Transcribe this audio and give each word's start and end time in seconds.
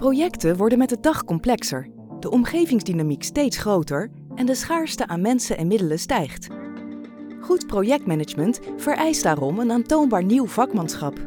Projecten 0.00 0.56
worden 0.56 0.78
met 0.78 0.88
de 0.88 1.00
dag 1.00 1.24
complexer, 1.24 1.88
de 2.20 2.30
omgevingsdynamiek 2.30 3.22
steeds 3.22 3.56
groter 3.56 4.10
en 4.34 4.46
de 4.46 4.54
schaarste 4.54 5.06
aan 5.06 5.20
mensen 5.20 5.56
en 5.56 5.66
middelen 5.66 5.98
stijgt. 5.98 6.46
Goed 7.40 7.66
projectmanagement 7.66 8.60
vereist 8.76 9.22
daarom 9.22 9.58
een 9.58 9.72
aantoonbaar 9.72 10.24
nieuw 10.24 10.46
vakmanschap. 10.46 11.18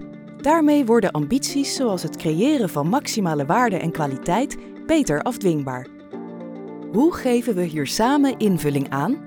Daarmee 0.42 0.86
worden 0.86 1.12
ambities 1.12 1.76
zoals 1.76 2.04
het 2.04 2.16
creëren 2.16 2.70
van 2.70 2.88
maximale 2.88 3.46
waarde 3.46 3.78
en 3.78 3.92
kwaliteit 3.92 4.58
beter 4.86 5.22
afdwingbaar. 5.22 5.88
Hoe 6.92 7.14
geven 7.14 7.56
we 7.56 7.64
hier 7.64 7.88
samen 7.88 8.38
invulling 8.38 8.90
aan? 8.90 9.18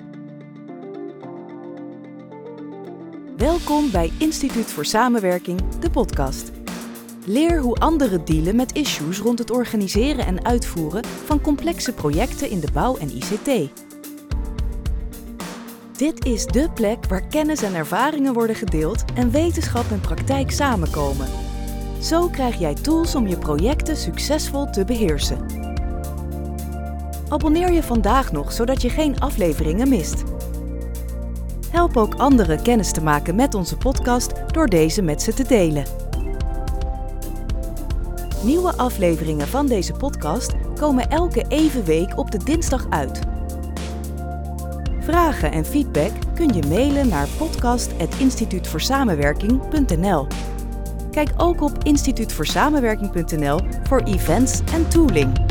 Welkom 3.37 3.91
bij 3.91 4.13
Instituut 4.19 4.67
voor 4.73 4.85
Samenwerking, 4.85 5.69
de 5.69 5.91
podcast. 5.91 6.56
Leer 7.29 7.61
hoe 7.61 7.75
anderen 7.75 8.25
dealen 8.25 8.57
met 8.57 8.75
issues 8.75 9.19
rond 9.19 9.39
het 9.39 9.51
organiseren 9.51 10.27
en 10.27 10.45
uitvoeren 10.45 11.05
van 11.25 11.41
complexe 11.41 11.93
projecten 11.93 12.51
in 12.51 12.61
de 12.61 12.73
bouw 12.73 12.97
en 12.97 13.11
ICT. 13.11 13.71
Dit 15.97 16.25
is 16.25 16.47
dé 16.47 16.71
plek 16.75 17.07
waar 17.07 17.27
kennis 17.27 17.63
en 17.63 17.75
ervaringen 17.75 18.33
worden 18.33 18.57
gedeeld 18.57 19.05
en 19.15 19.31
wetenschap 19.31 19.91
en 19.91 20.01
praktijk 20.01 20.51
samenkomen. 20.51 21.29
Zo 22.03 22.29
krijg 22.29 22.59
jij 22.59 22.75
tools 22.75 23.15
om 23.15 23.27
je 23.27 23.39
projecten 23.39 23.97
succesvol 23.97 24.71
te 24.71 24.85
beheersen. 24.85 25.47
Abonneer 27.29 27.73
je 27.73 27.83
vandaag 27.83 28.33
nog 28.33 28.53
zodat 28.53 28.83
je 28.83 28.91
geen 28.91 29.21
afleveringen 29.21 29.89
mist. 29.89 30.23
Help 31.71 31.97
ook 31.97 32.15
anderen 32.15 32.63
kennis 32.63 32.93
te 32.93 33.03
maken 33.03 33.35
met 33.35 33.55
onze 33.55 33.77
podcast 33.77 34.33
door 34.53 34.67
deze 34.67 35.03
met 35.03 35.23
ze 35.23 35.35
te 35.35 35.45
delen. 35.45 36.06
Nieuwe 38.47 38.77
afleveringen 38.77 39.49
van 39.49 39.67
deze 39.67 39.93
podcast 39.93 40.53
komen 40.79 41.09
elke 41.09 41.45
even 41.49 41.85
week 41.85 42.19
op 42.19 42.31
de 42.31 42.39
dinsdag 42.45 42.87
uit. 42.91 43.21
Vragen 45.01 45.53
en 45.53 45.65
feedback 45.65 46.11
kun 46.35 46.55
je 46.55 46.63
mailen 46.69 47.09
naar 47.09 47.29
podcast.instituutvoorsamenwerking.nl. 47.39 50.27
Kijk 51.11 51.31
ook 51.37 51.61
op 51.61 51.73
instituutvoorsamenwerking.nl 51.83 53.61
voor 53.83 54.03
events 54.03 54.61
en 54.73 54.89
tooling. 54.89 55.46